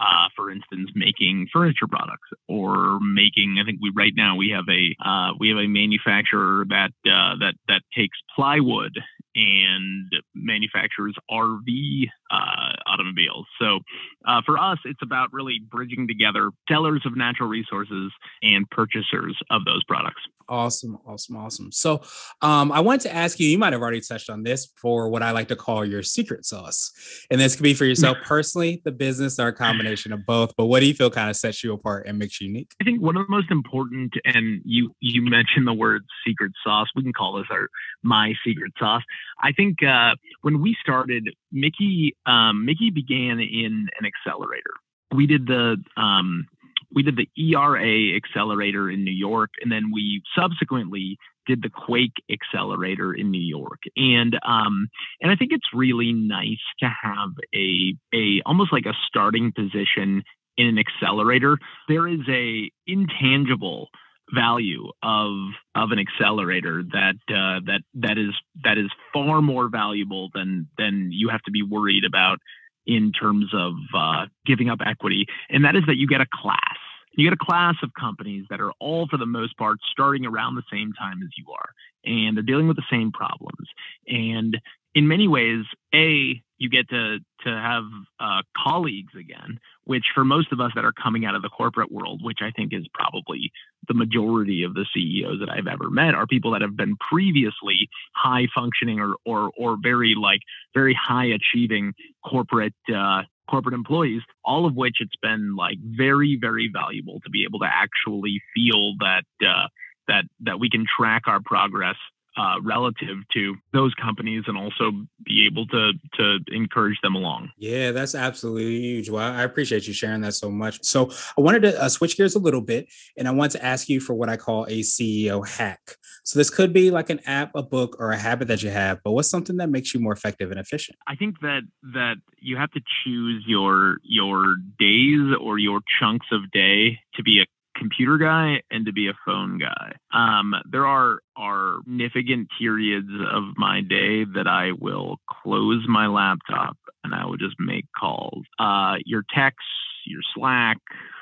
uh, 0.00 0.28
for 0.34 0.50
instance, 0.50 0.90
making 0.94 1.48
furniture 1.52 1.86
products 1.86 2.28
or 2.48 2.98
making. 3.00 3.58
I 3.60 3.66
think 3.66 3.80
we 3.82 3.92
right 3.94 4.12
now 4.16 4.36
we 4.36 4.54
have 4.54 4.64
a 4.68 4.96
uh, 5.06 5.34
we 5.38 5.50
have 5.50 5.58
a 5.58 5.68
manufacturer 5.68 6.64
that 6.68 6.92
uh, 7.04 7.36
that 7.40 7.54
that 7.68 7.82
takes 7.94 8.18
plywood 8.34 8.98
and 9.34 10.10
manufactures 10.34 11.14
RV 11.30 12.08
uh, 12.30 12.72
automobiles. 12.86 13.46
So 13.60 13.80
uh, 14.26 14.42
for 14.44 14.58
us, 14.58 14.78
it's 14.84 15.02
about 15.02 15.32
really 15.32 15.60
bridging 15.70 16.06
together 16.06 16.50
sellers 16.68 17.02
of 17.04 17.16
natural 17.16 17.48
resources 17.48 18.12
and 18.42 18.68
purchasers 18.70 19.36
of 19.50 19.64
those 19.64 19.84
products. 19.84 20.22
Awesome, 20.48 20.98
awesome, 21.06 21.36
awesome. 21.36 21.70
So, 21.70 22.02
um, 22.42 22.72
I 22.72 22.80
wanted 22.80 23.02
to 23.02 23.14
ask 23.14 23.38
you. 23.38 23.48
You 23.48 23.56
might 23.56 23.72
have 23.72 23.82
already 23.82 24.00
touched 24.00 24.28
on 24.28 24.42
this 24.42 24.66
for 24.76 25.08
what 25.08 25.22
I 25.22 25.30
like 25.30 25.46
to 25.48 25.56
call 25.56 25.84
your 25.84 26.02
secret 26.02 26.44
sauce, 26.44 26.90
and 27.30 27.40
this 27.40 27.54
could 27.54 27.62
be 27.62 27.72
for 27.72 27.84
yourself 27.84 28.16
personally, 28.24 28.82
the 28.84 28.90
business, 28.90 29.38
or 29.38 29.46
a 29.48 29.52
combination 29.52 30.12
of 30.12 30.26
both. 30.26 30.52
But 30.56 30.66
what 30.66 30.80
do 30.80 30.86
you 30.86 30.94
feel 30.94 31.08
kind 31.08 31.30
of 31.30 31.36
sets 31.36 31.62
you 31.62 31.72
apart 31.72 32.08
and 32.08 32.18
makes 32.18 32.40
you 32.40 32.48
unique? 32.48 32.72
I 32.80 32.84
think 32.84 33.00
one 33.00 33.16
of 33.16 33.28
the 33.28 33.30
most 33.30 33.48
important, 33.52 34.14
and 34.24 34.60
you 34.64 34.92
you 34.98 35.22
mentioned 35.22 35.68
the 35.68 35.72
word 35.72 36.02
secret 36.26 36.50
sauce. 36.64 36.88
We 36.96 37.04
can 37.04 37.12
call 37.12 37.34
this 37.34 37.46
our 37.48 37.68
my 38.02 38.32
secret 38.44 38.72
sauce. 38.76 39.02
I 39.42 39.52
think 39.52 39.82
uh, 39.82 40.14
when 40.42 40.60
we 40.60 40.76
started, 40.80 41.30
Mickey 41.52 42.16
um, 42.26 42.64
Mickey 42.64 42.90
began 42.90 43.40
in 43.40 43.88
an 43.98 44.06
accelerator. 44.06 44.74
We 45.14 45.26
did 45.26 45.46
the 45.46 45.76
um, 45.96 46.46
we 46.94 47.02
did 47.02 47.16
the 47.16 47.28
ERA 47.36 48.16
accelerator 48.16 48.90
in 48.90 49.04
New 49.04 49.12
York, 49.12 49.50
and 49.62 49.70
then 49.70 49.90
we 49.92 50.22
subsequently 50.36 51.18
did 51.46 51.62
the 51.62 51.70
Quake 51.70 52.12
accelerator 52.30 53.12
in 53.12 53.30
New 53.30 53.40
York. 53.40 53.80
And 53.96 54.38
um, 54.46 54.88
and 55.20 55.30
I 55.30 55.36
think 55.36 55.52
it's 55.52 55.68
really 55.74 56.12
nice 56.12 56.62
to 56.80 56.86
have 56.86 57.30
a 57.54 57.94
a 58.14 58.42
almost 58.46 58.72
like 58.72 58.86
a 58.86 58.94
starting 59.06 59.52
position 59.52 60.22
in 60.56 60.66
an 60.66 60.78
accelerator. 60.78 61.58
There 61.88 62.06
is 62.06 62.20
a 62.28 62.70
intangible 62.86 63.88
value 64.34 64.88
of 65.02 65.30
of 65.74 65.90
an 65.90 65.98
accelerator 65.98 66.82
that 66.92 67.16
uh, 67.28 67.60
that 67.66 67.80
that 67.94 68.18
is 68.18 68.34
that 68.64 68.78
is 68.78 68.90
far 69.12 69.42
more 69.42 69.68
valuable 69.68 70.30
than 70.34 70.68
than 70.78 71.10
you 71.12 71.28
have 71.28 71.42
to 71.42 71.50
be 71.50 71.62
worried 71.62 72.04
about 72.04 72.38
in 72.86 73.12
terms 73.12 73.52
of 73.54 73.74
uh, 73.94 74.26
giving 74.46 74.68
up 74.68 74.80
equity, 74.84 75.26
and 75.48 75.64
that 75.64 75.76
is 75.76 75.82
that 75.86 75.96
you 75.96 76.06
get 76.06 76.20
a 76.20 76.26
class. 76.32 76.78
You 77.12 77.28
get 77.28 77.32
a 77.32 77.44
class 77.44 77.74
of 77.82 77.90
companies 77.98 78.46
that 78.50 78.60
are 78.60 78.70
all, 78.78 79.08
for 79.10 79.16
the 79.16 79.26
most 79.26 79.56
part, 79.58 79.78
starting 79.90 80.24
around 80.24 80.54
the 80.54 80.62
same 80.72 80.92
time 80.92 81.20
as 81.22 81.30
you 81.36 81.52
are, 81.52 81.70
and 82.04 82.36
they're 82.36 82.42
dealing 82.42 82.68
with 82.68 82.76
the 82.76 82.84
same 82.90 83.10
problems. 83.10 83.68
And 84.06 84.56
in 84.94 85.08
many 85.08 85.28
ways, 85.28 85.64
A, 85.94 86.42
you 86.58 86.68
get 86.68 86.88
to 86.90 87.18
to 87.44 87.48
have 87.48 87.84
uh, 88.20 88.42
colleagues 88.56 89.14
again, 89.18 89.58
which 89.84 90.04
for 90.14 90.24
most 90.24 90.52
of 90.52 90.60
us 90.60 90.72
that 90.74 90.84
are 90.84 90.92
coming 90.92 91.24
out 91.24 91.34
of 91.34 91.40
the 91.40 91.48
corporate 91.48 91.90
world, 91.90 92.20
which 92.22 92.40
I 92.42 92.50
think 92.50 92.74
is 92.74 92.86
probably 92.92 93.50
the 93.88 93.94
majority 93.94 94.62
of 94.64 94.74
the 94.74 94.84
CEOs 94.92 95.40
that 95.40 95.48
I've 95.48 95.66
ever 95.66 95.88
met, 95.88 96.14
are 96.14 96.26
people 96.26 96.50
that 96.52 96.60
have 96.60 96.76
been 96.76 96.96
previously 97.10 97.88
high 98.14 98.46
functioning 98.54 99.00
or 99.00 99.14
or 99.24 99.50
or 99.56 99.78
very 99.82 100.14
like 100.20 100.40
very 100.74 100.96
high 101.00 101.26
achieving 101.26 101.94
corporate 102.28 102.74
uh, 102.94 103.22
corporate 103.48 103.74
employees. 103.74 104.22
All 104.44 104.66
of 104.66 104.74
which 104.74 104.96
it's 105.00 105.16
been 105.22 105.56
like 105.56 105.78
very 105.82 106.36
very 106.38 106.70
valuable 106.70 107.20
to 107.20 107.30
be 107.30 107.44
able 107.44 107.60
to 107.60 107.68
actually 107.70 108.42
feel 108.54 108.96
that 108.98 109.24
uh, 109.40 109.68
that 110.08 110.24
that 110.40 110.60
we 110.60 110.68
can 110.68 110.84
track 110.98 111.22
our 111.26 111.40
progress 111.40 111.96
uh, 112.36 112.56
relative 112.62 113.18
to 113.32 113.56
those 113.72 113.92
companies 113.94 114.44
and 114.46 114.56
also 114.56 114.92
be 115.24 115.46
able 115.50 115.66
to 115.66 115.92
to 116.14 116.38
encourage 116.48 116.98
them 117.02 117.14
along. 117.14 117.50
Yeah, 117.58 117.90
that's 117.90 118.14
absolutely 118.14 118.80
huge. 118.80 119.10
Well, 119.10 119.32
I 119.32 119.42
appreciate 119.42 119.86
you 119.86 119.94
sharing 119.94 120.20
that 120.22 120.34
so 120.34 120.50
much. 120.50 120.84
So 120.84 121.10
I 121.36 121.40
wanted 121.40 121.62
to 121.62 121.82
uh, 121.82 121.88
switch 121.88 122.16
gears 122.16 122.36
a 122.36 122.38
little 122.38 122.60
bit, 122.60 122.88
and 123.16 123.26
I 123.26 123.32
want 123.32 123.52
to 123.52 123.64
ask 123.64 123.88
you 123.88 124.00
for 124.00 124.14
what 124.14 124.28
I 124.28 124.36
call 124.36 124.64
a 124.64 124.80
CEO 124.80 125.46
hack. 125.46 125.96
So 126.24 126.38
this 126.38 126.50
could 126.50 126.72
be 126.72 126.90
like 126.90 127.10
an 127.10 127.20
app, 127.26 127.50
a 127.54 127.62
book, 127.62 127.96
or 127.98 128.12
a 128.12 128.18
habit 128.18 128.48
that 128.48 128.62
you 128.62 128.70
have. 128.70 129.00
But 129.02 129.12
what's 129.12 129.30
something 129.30 129.56
that 129.56 129.70
makes 129.70 129.94
you 129.94 130.00
more 130.00 130.12
effective 130.12 130.50
and 130.50 130.60
efficient? 130.60 130.98
I 131.08 131.16
think 131.16 131.40
that 131.40 131.62
that 131.94 132.16
you 132.38 132.56
have 132.56 132.70
to 132.72 132.80
choose 133.04 133.44
your 133.46 133.98
your 134.02 134.56
days 134.78 135.34
or 135.40 135.58
your 135.58 135.80
chunks 135.98 136.26
of 136.30 136.50
day 136.52 137.00
to 137.14 137.22
be 137.22 137.40
a 137.40 137.46
computer 137.76 138.18
guy 138.18 138.62
and 138.70 138.86
to 138.86 138.92
be 138.92 139.08
a 139.08 139.14
phone 139.24 139.58
guy. 139.58 139.92
Um, 140.12 140.54
there 140.70 140.86
are 140.86 141.20
are 141.36 141.80
significant 141.84 142.48
periods 142.58 143.10
of 143.32 143.44
my 143.56 143.80
day 143.80 144.24
that 144.24 144.46
I 144.46 144.72
will 144.78 145.16
close 145.42 145.84
my 145.88 146.06
laptop 146.06 146.76
and 147.04 147.14
I 147.14 147.24
will 147.24 147.36
just 147.36 147.56
make 147.58 147.86
calls. 147.98 148.44
Uh, 148.58 148.96
your 149.04 149.24
texts, 149.34 149.64
your 150.06 150.20
Slack, 150.34 150.78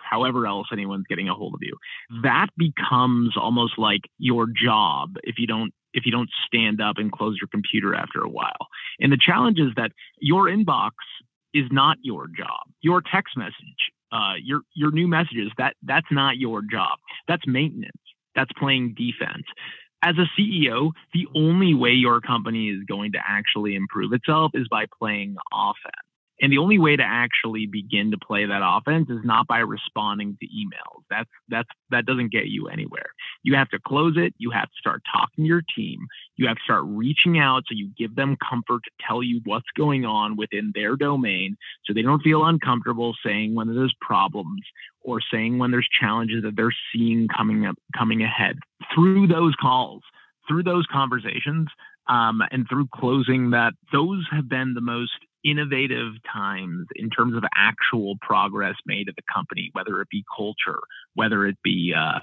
however 0.09 0.47
else 0.47 0.69
anyone's 0.73 1.07
getting 1.09 1.29
a 1.29 1.35
hold 1.35 1.55
of 1.55 1.61
you. 1.63 1.77
That 2.23 2.49
becomes 2.57 3.37
almost 3.37 3.79
like 3.79 4.03
your 4.19 4.47
job 4.47 5.17
if 5.23 5.37
you 5.39 5.47
don't 5.47 5.73
if 5.95 6.05
you 6.05 6.13
don't 6.13 6.31
stand 6.47 6.81
up 6.81 6.97
and 6.99 7.11
close 7.11 7.39
your 7.41 7.49
computer 7.49 7.95
after 7.95 8.21
a 8.21 8.29
while. 8.29 8.69
And 9.01 9.11
the 9.11 9.19
challenge 9.19 9.59
is 9.59 9.73
that 9.77 9.91
your 10.21 10.45
inbox 10.45 10.91
is 11.55 11.65
not 11.71 11.97
your 12.03 12.27
job. 12.27 12.69
Your 12.83 13.01
text 13.01 13.37
message 13.37 13.91
uh, 14.13 14.35
your 14.43 14.61
your 14.75 14.91
new 14.91 15.09
messages 15.09 15.51
that 15.59 15.75
that's 15.83 16.07
not 16.11 16.37
your 16.37 16.63
job. 16.63 16.99
That's 17.27 17.43
maintenance. 17.47 17.93
That's 18.35 18.51
playing 18.59 18.95
defense. 18.97 19.45
As 20.03 20.15
a 20.17 20.41
ceo 20.41 20.93
the 21.13 21.27
only 21.35 21.75
way 21.75 21.91
your 21.91 22.21
company 22.21 22.69
is 22.69 22.85
going 22.89 23.13
to 23.13 23.19
actually 23.27 23.75
improve 23.75 24.13
itself 24.13 24.53
is 24.55 24.69
by 24.69 24.87
playing 24.99 25.37
offense 25.53 26.08
and 26.41 26.53
the 26.53 26.59
only 26.59 26.79
way 26.79 26.97
to 26.97 27.03
actually 27.03 27.67
begin 27.67 28.11
to 28.11 28.19
play 28.19 28.47
that 28.47 28.63
offense 28.63 29.09
is 29.11 29.21
not 29.25 29.47
by 29.47 29.59
responding 29.59 30.37
to 30.41 30.47
emails. 30.47 31.03
That's 31.11 31.31
that's 31.49 31.69
that 31.91 32.07
doesn't 32.07 32.33
get 32.33 32.47
you 32.47 32.69
anywhere. 32.69 33.11
You 33.43 33.57
have 33.57 33.69
to 33.71 33.79
close 33.79 34.15
it. 34.17 34.35
You 34.39 34.51
have 34.51 34.67
to 34.67 34.79
start 34.79 35.03
talking 35.13 35.45
to 35.45 35.49
your 35.49 35.63
team. 35.75 36.07
You 36.37 36.47
have 36.47 36.57
to 36.57 36.63
start 36.63 36.85
reaching 36.87 37.39
out 37.39 37.65
so 37.67 37.75
you 37.75 37.91
give 37.97 38.15
them 38.15 38.37
comfort 38.49 38.83
to 38.85 38.91
tell 39.07 39.23
you 39.23 39.41
what's 39.45 39.67
going 39.77 40.05
on 40.05 40.37
within 40.37 40.73
their 40.75 40.97
domain 40.97 41.57
so 41.85 41.93
they 41.93 42.03
don't 42.03 42.23
feel 42.23 42.45
uncomfortable 42.45 43.15
saying 43.25 43.55
when 43.55 43.75
there's 43.75 43.95
problems 44.01 44.63
or 45.01 45.21
saying 45.33 45.59
when 45.59 45.71
there's 45.71 45.89
challenges 46.01 46.43
that 46.43 46.57
they're 46.57 46.75
seeing 46.93 47.27
coming 47.29 47.67
up 47.67 47.77
coming 47.97 48.23
ahead. 48.23 48.59
Through 48.95 49.27
those 49.27 49.55
calls, 49.61 50.03
through 50.47 50.63
those 50.63 50.87
conversations, 50.91 51.69
um, 52.09 52.43
and 52.51 52.67
through 52.69 52.89
closing 52.95 53.51
that, 53.51 53.75
those 53.93 54.27
have 54.31 54.49
been 54.49 54.75
the 54.75 54.81
most 54.81 55.13
innovative 55.45 56.15
times 56.33 56.87
in 56.97 57.11
terms 57.11 57.37
of 57.37 57.45
actual 57.57 58.17
progress 58.21 58.75
made 58.87 59.09
at 59.09 59.17
the 59.17 59.23
company, 59.33 59.71
whether 59.73 60.01
it 60.01 60.09
be 60.11 60.25
culture, 60.37 60.81
whether 61.15 61.47
it 61.47 61.57
be 61.63 61.95
uh, 61.97 62.19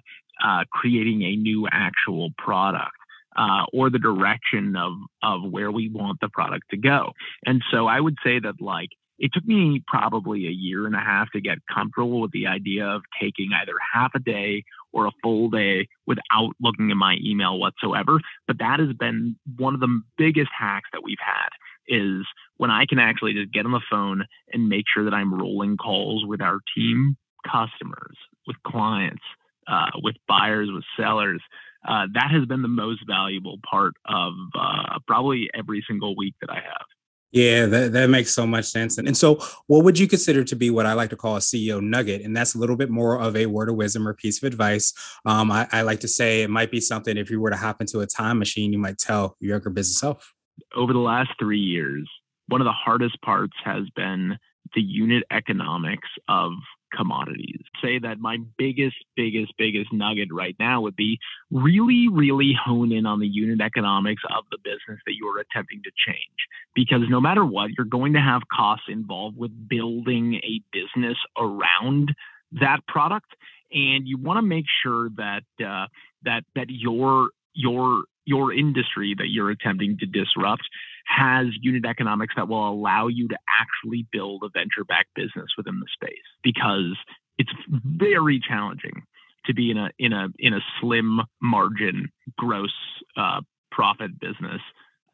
uh, 0.45 0.63
creating 0.71 1.23
a 1.23 1.35
new 1.35 1.67
actual 1.71 2.29
product. 2.37 2.91
Uh, 3.37 3.65
or 3.73 3.89
the 3.89 3.99
direction 3.99 4.77
of 4.77 4.93
of 5.21 5.41
where 5.51 5.69
we 5.69 5.89
want 5.89 6.17
the 6.21 6.29
product 6.29 6.63
to 6.69 6.77
go. 6.77 7.11
And 7.45 7.61
so 7.69 7.85
I 7.85 7.99
would 7.99 8.15
say 8.23 8.39
that 8.39 8.61
like 8.61 8.87
it 9.17 9.31
took 9.33 9.45
me 9.45 9.81
probably 9.87 10.47
a 10.47 10.51
year 10.51 10.85
and 10.85 10.95
a 10.95 10.99
half 10.99 11.31
to 11.31 11.41
get 11.41 11.57
comfortable 11.73 12.21
with 12.21 12.31
the 12.31 12.47
idea 12.47 12.85
of 12.85 13.01
taking 13.21 13.49
either 13.53 13.73
half 13.93 14.11
a 14.15 14.19
day 14.19 14.63
or 14.91 15.05
a 15.05 15.11
full 15.23 15.49
day 15.49 15.87
without 16.05 16.51
looking 16.61 16.91
at 16.91 16.97
my 16.97 17.17
email 17.23 17.57
whatsoever. 17.57 18.19
But 18.47 18.59
that 18.59 18.79
has 18.79 18.93
been 18.93 19.37
one 19.57 19.73
of 19.73 19.79
the 19.79 20.01
biggest 20.17 20.51
hacks 20.57 20.89
that 20.93 21.03
we've 21.03 21.17
had 21.19 21.49
is 21.87 22.25
when 22.57 22.71
I 22.71 22.85
can 22.87 22.99
actually 22.99 23.33
just 23.33 23.53
get 23.53 23.65
on 23.65 23.71
the 23.71 23.81
phone 23.89 24.25
and 24.51 24.69
make 24.69 24.85
sure 24.93 25.03
that 25.05 25.13
I'm 25.13 25.33
rolling 25.33 25.77
calls 25.77 26.25
with 26.25 26.41
our 26.41 26.59
team, 26.75 27.17
customers, 27.45 28.17
with 28.47 28.55
clients, 28.65 29.23
uh, 29.67 29.91
with 30.01 30.15
buyers, 30.27 30.69
with 30.71 30.83
sellers. 30.97 31.41
Uh, 31.87 32.07
that 32.13 32.31
has 32.31 32.45
been 32.45 32.61
the 32.61 32.67
most 32.67 33.01
valuable 33.07 33.57
part 33.69 33.93
of 34.05 34.33
uh, 34.57 34.99
probably 35.07 35.49
every 35.53 35.83
single 35.87 36.15
week 36.15 36.33
that 36.41 36.49
I 36.49 36.55
have. 36.55 36.85
Yeah, 37.31 37.65
that, 37.65 37.91
that 37.91 38.09
makes 38.09 38.33
so 38.33 38.47
much 38.47 38.63
sense. 38.63 38.97
And, 38.97 39.07
and 39.09 39.17
so, 39.17 39.41
what 39.67 39.83
would 39.83 39.99
you 39.99 40.07
consider 40.07 40.45
to 40.45 40.55
be 40.55 40.69
what 40.69 40.85
I 40.85 40.93
like 40.93 41.09
to 41.09 41.17
call 41.17 41.35
a 41.35 41.41
CEO 41.41 41.81
nugget? 41.81 42.21
And 42.21 42.35
that's 42.35 42.55
a 42.55 42.57
little 42.57 42.77
bit 42.77 42.89
more 42.89 43.19
of 43.19 43.35
a 43.35 43.45
word 43.45 43.67
of 43.67 43.75
wisdom 43.75 44.07
or 44.07 44.13
piece 44.13 44.41
of 44.41 44.47
advice. 44.47 44.93
Um, 45.25 45.51
I, 45.51 45.67
I 45.73 45.81
like 45.81 45.99
to 45.99 46.07
say 46.07 46.43
it 46.43 46.49
might 46.49 46.71
be 46.71 46.79
something 46.79 47.17
if 47.17 47.29
you 47.29 47.41
were 47.41 47.49
to 47.49 47.57
hop 47.57 47.81
into 47.81 47.99
a 47.99 48.07
time 48.07 48.39
machine, 48.39 48.71
you 48.71 48.79
might 48.79 48.97
tell 48.97 49.35
your 49.41 49.55
younger 49.55 49.69
business 49.69 49.99
self 49.99 50.33
over 50.75 50.93
the 50.93 50.99
last 50.99 51.31
three 51.39 51.59
years, 51.59 52.09
one 52.47 52.61
of 52.61 52.65
the 52.65 52.71
hardest 52.71 53.21
parts 53.21 53.53
has 53.63 53.83
been 53.95 54.37
the 54.73 54.81
unit 54.81 55.23
economics 55.31 56.09
of 56.27 56.51
commodities. 56.95 57.61
Say 57.83 57.99
that 57.99 58.19
my 58.19 58.37
biggest, 58.57 58.95
biggest, 59.15 59.53
biggest 59.57 59.91
nugget 59.91 60.29
right 60.31 60.55
now 60.59 60.81
would 60.81 60.95
be 60.95 61.19
really, 61.51 62.07
really 62.11 62.53
hone 62.53 62.91
in 62.91 63.05
on 63.05 63.19
the 63.19 63.27
unit 63.27 63.61
economics 63.61 64.23
of 64.35 64.45
the 64.51 64.57
business 64.63 64.99
that 65.05 65.13
you're 65.15 65.39
attempting 65.39 65.81
to 65.83 65.91
change. 66.07 66.47
Because 66.73 67.01
no 67.09 67.19
matter 67.19 67.45
what, 67.45 67.71
you're 67.77 67.85
going 67.85 68.13
to 68.13 68.21
have 68.21 68.43
costs 68.51 68.85
involved 68.87 69.37
with 69.37 69.51
building 69.67 70.35
a 70.35 70.61
business 70.71 71.17
around 71.37 72.13
that 72.53 72.79
product. 72.87 73.35
And 73.71 74.07
you 74.07 74.17
want 74.17 74.37
to 74.37 74.41
make 74.41 74.65
sure 74.83 75.09
that 75.17 75.43
uh, 75.65 75.87
that 76.23 76.43
that 76.55 76.69
your 76.69 77.29
your 77.53 78.03
your 78.25 78.53
industry 78.53 79.15
that 79.17 79.29
you're 79.29 79.49
attempting 79.49 79.97
to 79.99 80.05
disrupt 80.05 80.63
has 81.05 81.47
unit 81.61 81.85
economics 81.85 82.33
that 82.35 82.47
will 82.47 82.67
allow 82.67 83.07
you 83.07 83.27
to 83.27 83.37
actually 83.47 84.05
build 84.11 84.43
a 84.43 84.49
venture 84.49 84.83
backed 84.87 85.13
business 85.15 85.49
within 85.57 85.79
the 85.79 85.87
space 85.93 86.25
because 86.43 86.97
it's 87.37 87.51
very 87.69 88.39
challenging 88.39 89.03
to 89.45 89.53
be 89.53 89.69
in 89.69 89.77
a 89.77 89.89
in 89.99 90.13
a 90.13 90.27
in 90.39 90.53
a 90.53 90.59
slim 90.79 91.21
margin 91.41 92.09
gross 92.37 92.73
uh, 93.17 93.41
profit 93.71 94.19
business 94.19 94.61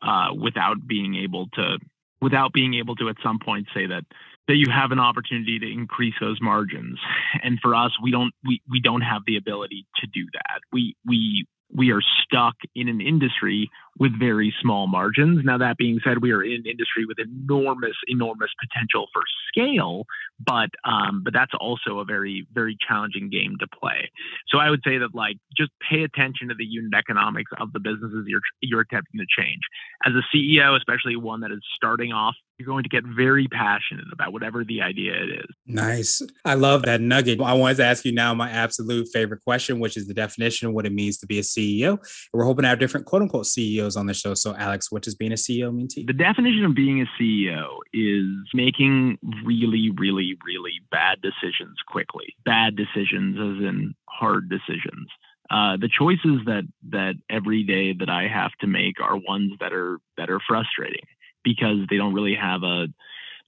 uh, 0.01 0.30
without 0.34 0.88
being 0.88 1.15
able 1.15 1.48
to 1.53 1.77
without 2.22 2.53
being 2.53 2.75
able 2.75 2.96
to 2.96 3.10
at 3.10 3.15
some 3.24 3.39
point 3.39 3.68
say 3.74 3.88
that 3.88 4.03
that 4.48 4.56
you 4.56 4.68
have 4.70 4.91
an 4.91 5.00
opportunity 5.00 5.60
to 5.60 5.72
increase 5.72 6.15
those 6.20 6.39
margins. 6.41 7.00
And 7.44 7.60
for 7.62 7.75
us 7.75 7.91
we 8.01 8.12
don't 8.12 8.34
we, 8.46 8.62
we 8.70 8.80
don't 8.80 9.01
have 9.01 9.24
the 9.25 9.38
ability 9.38 9.86
to 9.98 10.08
do 10.08 10.25
that. 10.34 10.62
We 10.72 10.96
we 11.06 11.48
we 11.74 11.92
are 11.92 12.01
stuck 12.24 12.56
in 12.75 12.88
an 12.88 13.01
industry 13.01 13.70
with 14.00 14.18
very 14.18 14.54
small 14.62 14.88
margins. 14.88 15.44
Now, 15.44 15.58
that 15.58 15.78
being 15.78 16.00
said, 16.04 16.22
we 16.22 16.32
are 16.32 16.44
in 16.44 16.54
an 16.54 16.66
industry 16.66 17.06
with 17.06 17.18
enormous, 17.20 17.96
enormous 18.08 18.50
potential 18.60 19.08
for 19.13 19.22
scale, 19.48 20.06
but 20.40 20.70
um, 20.86 21.22
but 21.24 21.34
that's 21.34 21.51
also 21.60 22.00
a 22.00 22.06
very, 22.06 22.48
very 22.54 22.78
challenging 22.88 23.30
game 23.30 23.56
to 23.60 23.68
play. 23.68 24.10
So 24.48 24.58
I 24.60 24.70
would 24.70 24.82
say 24.86 24.98
that 24.98 25.13
like 25.13 25.38
just 25.56 25.72
pay 25.88 26.04
attention 26.04 26.50
to 26.50 26.56
the 26.56 26.66
unit 26.66 26.94
economics 26.98 27.51
of 27.60 27.74
the 27.74 27.80
businesses 27.80 28.25
you're 28.28 28.42
you're 28.62 28.82
attempting 28.82 29.20
to 29.20 29.25
change. 29.38 29.62
As 30.06 30.13
a 30.13 30.24
CEO, 30.36 30.75
especially 30.75 31.16
one 31.16 31.42
that 31.42 31.51
is 31.51 31.62
starting 31.75 32.12
off 32.12 32.36
you're 32.62 32.74
going 32.74 32.84
to 32.84 32.89
get 32.89 33.03
very 33.03 33.48
passionate 33.48 34.06
about 34.13 34.32
whatever 34.34 34.63
the 34.63 34.82
idea 34.82 35.13
it 35.13 35.30
is. 35.30 35.56
Nice. 35.65 36.22
I 36.46 36.53
love 36.53 36.84
that 36.84 37.01
nugget. 37.01 37.41
I 37.41 37.53
wanted 37.53 37.77
to 37.77 37.86
ask 37.86 38.06
you 38.06 38.12
now 38.12 38.36
my 38.36 38.51
absolute 38.51 39.08
favorite 39.12 39.41
question, 39.44 39.80
which 39.80 39.98
is 39.98 40.08
the 40.08 40.13
definition 40.13 40.68
of 40.68 40.74
what 40.75 40.86
it 40.86 40.94
means 40.94 41.18
to 41.20 41.27
be 41.27 41.39
a 41.39 41.41
CEO. 41.41 41.98
We're 42.34 42.46
hoping 42.46 42.63
to 42.63 42.70
have 42.70 42.80
different 42.80 43.08
quote 43.08 43.24
unquote 43.24 43.48
CEOs 43.48 43.96
on 43.96 44.06
the 44.06 44.13
show. 44.13 44.36
So, 44.36 44.56
Alex, 44.56 44.91
what 44.91 45.01
does 45.01 45.15
being 45.15 45.32
a 45.32 45.36
CEO 45.36 45.74
mean 45.74 45.88
to 45.89 46.01
you? 46.01 46.06
The 46.06 46.13
definition 46.13 46.63
of 46.65 46.75
being 46.75 47.01
a 47.01 47.06
CEO 47.20 47.80
is 47.94 48.27
making 48.53 49.18
really, 49.44 49.91
really, 49.98 50.38
really 50.46 50.82
bad 50.91 51.18
decisions 51.22 51.77
quickly. 51.88 52.36
Bad 52.46 52.75
decisions, 52.75 53.38
as 53.38 53.68
in 53.68 53.96
hard 54.08 54.50
decisions. 54.50 55.08
Uh, 55.50 55.77
the 55.77 55.89
choices 55.89 56.46
that 56.46 56.63
that 56.91 57.15
every 57.30 57.63
day 57.63 57.94
that 57.94 58.10
I 58.10 58.27
have 58.27 58.51
to 58.62 58.68
make 58.68 59.01
are 59.01 59.18
ones 59.18 59.53
that 59.60 59.74
are 59.74 59.98
that 60.18 60.30
are 60.30 60.39
frustrating 60.48 61.03
because 61.43 61.79
they 61.89 61.98
don't 61.98 62.13
really 62.13 62.36
have 62.36 62.63
a 62.63 62.88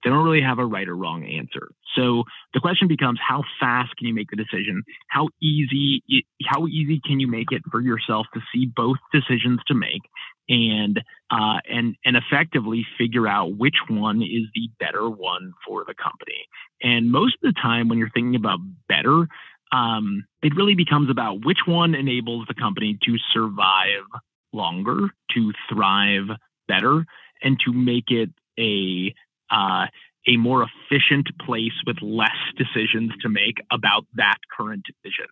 they 0.03 0.09
don't 0.09 0.25
really 0.25 0.41
have 0.41 0.59
a 0.59 0.65
right 0.65 0.87
or 0.87 0.95
wrong 0.95 1.23
answer. 1.23 1.69
So 1.95 2.23
the 2.53 2.59
question 2.59 2.87
becomes 2.87 3.19
how 3.25 3.43
fast 3.59 3.95
can 3.95 4.07
you 4.07 4.13
make 4.13 4.29
the 4.29 4.35
decision? 4.35 4.83
How 5.07 5.29
easy 5.41 6.03
how 6.45 6.67
easy 6.67 6.99
can 7.05 7.19
you 7.19 7.27
make 7.27 7.51
it 7.51 7.61
for 7.71 7.79
yourself 7.79 8.27
to 8.33 8.41
see 8.53 8.65
both 8.65 8.97
decisions 9.13 9.59
to 9.67 9.73
make? 9.73 10.01
And 10.49 10.99
uh, 11.31 11.59
and 11.69 11.95
and 12.03 12.17
effectively 12.17 12.85
figure 12.97 13.27
out 13.27 13.57
which 13.57 13.77
one 13.87 14.21
is 14.21 14.43
the 14.53 14.69
better 14.79 15.09
one 15.09 15.53
for 15.65 15.85
the 15.87 15.93
company. 15.93 16.47
And 16.81 17.11
most 17.11 17.35
of 17.41 17.53
the 17.53 17.59
time, 17.61 17.87
when 17.87 17.97
you're 17.97 18.09
thinking 18.09 18.35
about 18.35 18.59
better, 18.89 19.27
um, 19.71 20.25
it 20.41 20.53
really 20.55 20.75
becomes 20.75 21.09
about 21.09 21.45
which 21.45 21.59
one 21.65 21.95
enables 21.95 22.45
the 22.47 22.53
company 22.53 22.97
to 23.03 23.15
survive 23.33 24.03
longer, 24.51 25.09
to 25.33 25.51
thrive 25.71 26.27
better, 26.67 27.05
and 27.43 27.59
to 27.65 27.73
make 27.73 28.09
it 28.09 28.29
a 28.59 29.13
uh, 29.51 29.87
a 30.27 30.37
more 30.37 30.63
efficient 30.63 31.27
place 31.45 31.73
with 31.85 31.97
less 32.01 32.29
decisions 32.57 33.11
to 33.21 33.29
make 33.29 33.57
about 33.71 34.05
that 34.15 34.37
current 34.55 34.83
decision. 34.85 35.27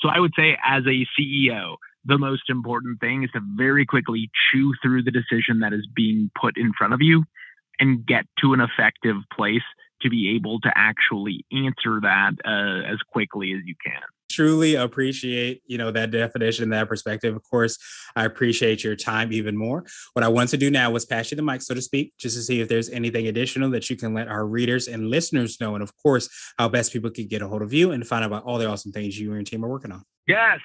So 0.00 0.08
I 0.08 0.20
would 0.20 0.32
say, 0.36 0.58
as 0.62 0.82
a 0.84 1.06
CEO, 1.18 1.76
the 2.04 2.18
most 2.18 2.50
important 2.50 3.00
thing 3.00 3.24
is 3.24 3.30
to 3.30 3.40
very 3.56 3.86
quickly 3.86 4.30
chew 4.52 4.74
through 4.82 5.04
the 5.04 5.10
decision 5.10 5.60
that 5.60 5.72
is 5.72 5.88
being 5.94 6.30
put 6.38 6.58
in 6.58 6.72
front 6.76 6.92
of 6.92 7.00
you 7.00 7.24
and 7.80 8.04
get 8.04 8.26
to 8.42 8.52
an 8.52 8.60
effective 8.60 9.16
place 9.34 9.62
to 10.02 10.10
be 10.10 10.36
able 10.36 10.60
to 10.60 10.70
actually 10.76 11.46
answer 11.50 12.00
that 12.02 12.32
uh, 12.44 12.92
as 12.92 12.98
quickly 13.10 13.52
as 13.52 13.60
you 13.64 13.74
can 13.82 14.02
truly 14.34 14.74
appreciate 14.74 15.62
you 15.66 15.78
know 15.78 15.90
that 15.90 16.10
definition 16.10 16.70
that 16.70 16.88
perspective. 16.88 17.34
Of 17.36 17.42
course 17.42 17.78
i 18.16 18.24
appreciate 18.24 18.84
your 18.84 18.96
time 18.96 19.32
even 19.32 19.56
more. 19.56 19.84
What 20.14 20.24
i 20.24 20.28
want 20.28 20.50
to 20.50 20.56
do 20.56 20.70
now 20.70 20.90
was 20.90 21.04
pass 21.04 21.30
you 21.30 21.36
the 21.36 21.42
mic 21.42 21.62
so 21.62 21.74
to 21.74 21.82
speak 21.82 22.14
just 22.18 22.36
to 22.36 22.42
see 22.42 22.60
if 22.60 22.68
there's 22.68 22.90
anything 22.90 23.26
additional 23.28 23.70
that 23.70 23.88
you 23.90 23.96
can 23.96 24.14
let 24.14 24.28
our 24.28 24.46
readers 24.46 24.88
and 24.88 25.08
listeners 25.08 25.60
know 25.60 25.74
and 25.74 25.82
of 25.82 25.92
course 26.02 26.28
how 26.58 26.68
best 26.68 26.92
people 26.92 27.10
can 27.10 27.26
get 27.26 27.42
a 27.42 27.48
hold 27.48 27.62
of 27.62 27.72
you 27.72 27.92
and 27.92 28.06
find 28.06 28.24
out 28.24 28.28
about 28.28 28.44
all 28.44 28.58
the 28.58 28.68
awesome 28.68 28.92
things 28.92 29.18
you 29.18 29.28
and 29.28 29.36
your 29.36 29.44
team 29.44 29.64
are 29.64 29.68
working 29.68 29.92
on 29.92 30.02
Yes. 30.26 30.60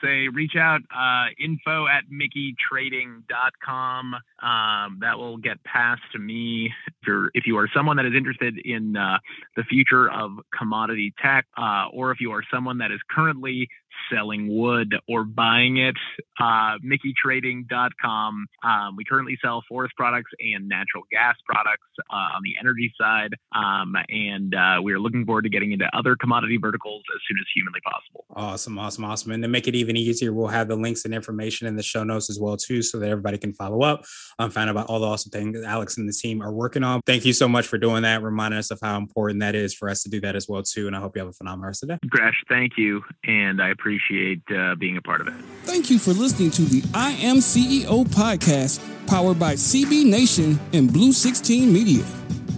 They 0.00 0.28
reach 0.32 0.56
out, 0.56 0.80
uh, 0.94 1.26
info 1.38 1.86
at 1.86 2.04
mickeitrading.com. 2.10 4.14
Um, 4.42 4.98
that 5.00 5.18
will 5.18 5.36
get 5.36 5.62
passed 5.64 6.00
to 6.12 6.18
me. 6.18 6.72
If, 6.86 6.94
you're, 7.06 7.30
if 7.34 7.46
you 7.46 7.58
are 7.58 7.68
someone 7.74 7.98
that 7.98 8.06
is 8.06 8.14
interested 8.16 8.58
in 8.64 8.96
uh, 8.96 9.18
the 9.56 9.64
future 9.64 10.10
of 10.10 10.30
commodity 10.56 11.12
tech, 11.22 11.44
uh, 11.58 11.88
or 11.92 12.10
if 12.10 12.20
you 12.20 12.32
are 12.32 12.42
someone 12.50 12.78
that 12.78 12.90
is 12.90 13.00
currently 13.10 13.68
selling 14.12 14.54
wood 14.56 14.94
or 15.08 15.24
buying 15.24 15.78
it, 15.78 15.96
uh, 16.40 16.78
mickeitrading.com. 16.84 18.46
Um, 18.62 18.96
we 18.96 19.04
currently 19.04 19.38
sell 19.42 19.62
forest 19.68 19.94
products 19.96 20.30
and 20.40 20.68
natural 20.68 21.04
gas 21.10 21.36
products 21.46 21.86
uh, 22.10 22.36
on 22.36 22.42
the 22.42 22.54
energy 22.60 22.92
side. 23.00 23.34
Um, 23.54 23.94
and 24.08 24.54
uh, 24.54 24.80
we 24.82 24.92
are 24.92 24.98
looking 24.98 25.24
forward 25.24 25.42
to 25.42 25.48
getting 25.48 25.72
into 25.72 25.88
other 25.96 26.16
commodity 26.16 26.56
verticals 26.56 27.02
as 27.14 27.20
soon 27.28 27.38
as 27.38 27.46
humanly 27.54 27.80
possible. 27.80 28.24
Awesome, 28.34 28.78
awesome, 28.78 29.04
awesome. 29.04 29.32
And 29.32 29.42
to 29.42 29.48
make 29.48 29.68
it 29.68 29.74
even 29.74 29.96
easier, 29.96 30.32
we'll 30.32 30.48
have 30.48 30.68
the 30.68 30.76
links 30.76 31.04
and 31.04 31.14
information 31.14 31.66
in 31.66 31.76
the 31.76 31.82
show 31.82 32.04
notes 32.04 32.30
as 32.30 32.38
well, 32.40 32.56
too, 32.56 32.82
so 32.82 32.98
that 32.98 33.08
everybody 33.08 33.38
can 33.38 33.52
follow 33.52 33.82
up 33.82 34.04
and 34.38 34.52
find 34.52 34.68
out 34.68 34.72
about 34.72 34.86
all 34.88 35.00
the 35.00 35.06
awesome 35.06 35.30
things 35.30 35.60
that 35.60 35.66
Alex 35.66 35.96
and 35.98 36.08
the 36.08 36.12
team 36.12 36.42
are 36.42 36.52
working 36.52 36.82
on. 36.82 37.00
Thank 37.06 37.24
you 37.24 37.32
so 37.32 37.48
much 37.48 37.66
for 37.66 37.78
doing 37.78 38.02
that, 38.02 38.22
reminding 38.22 38.58
us 38.58 38.70
of 38.70 38.78
how 38.82 38.96
important 38.96 39.40
that 39.40 39.54
is 39.54 39.74
for 39.74 39.88
us 39.88 40.02
to 40.02 40.10
do 40.10 40.20
that 40.20 40.36
as 40.36 40.48
well, 40.48 40.62
too. 40.62 40.86
And 40.86 40.96
I 40.96 41.00
hope 41.00 41.16
you 41.16 41.20
have 41.20 41.28
a 41.28 41.32
phenomenal 41.32 41.66
rest 41.68 41.82
of 41.82 41.88
the 41.88 41.94
day. 41.94 41.98
Gresh, 42.08 42.42
thank 42.48 42.72
you. 42.76 43.02
And 43.24 43.60
I 43.60 43.68
appreciate 43.82 44.40
uh, 44.56 44.76
being 44.76 44.96
a 44.96 45.02
part 45.02 45.20
of 45.20 45.26
it. 45.26 45.34
Thank 45.64 45.90
you 45.90 45.98
for 45.98 46.12
listening 46.12 46.52
to 46.52 46.62
the 46.62 46.84
I 46.94 47.10
Am 47.12 47.36
CEO 47.38 48.04
podcast, 48.04 48.80
powered 49.08 49.40
by 49.40 49.54
CB 49.54 50.04
Nation 50.06 50.60
and 50.72 50.92
Blue 50.92 51.12
16 51.12 51.72
Media. 51.72 52.04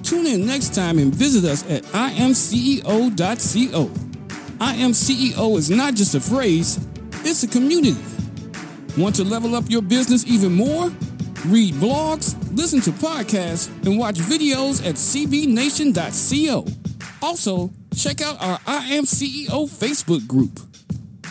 Tune 0.03 0.27
in 0.27 0.47
next 0.47 0.75
time 0.75 0.99
and 0.99 1.15
visit 1.15 1.51
us 1.51 1.63
at 1.71 1.83
imceo.co. 1.85 3.11
I 4.61 4.75
Am 4.75 4.91
CEO 4.91 5.57
is 5.57 5.71
not 5.71 5.95
just 5.95 6.15
a 6.15 6.21
phrase, 6.21 6.87
it's 7.25 7.43
a 7.43 7.49
community. 7.49 7.97
Want 8.99 9.15
to 9.15 9.25
level 9.25 9.55
up 9.55 9.65
your 9.69 9.81
business 9.81 10.27
even 10.27 10.53
more? 10.53 10.91
Read 11.47 11.73
blogs, 11.75 12.37
listen 12.55 12.83
to 12.83 12.91
podcasts, 12.91 13.71
and 13.87 13.99
watch 13.99 14.17
videos 14.17 14.87
at 14.87 14.97
cbnation.co. 14.97 16.67
Also, 17.27 17.71
check 17.97 18.21
out 18.21 18.37
our 18.43 18.59
I 18.67 18.93
Am 18.93 19.05
CEO 19.05 19.67
Facebook 19.71 20.27
group. 20.27 20.61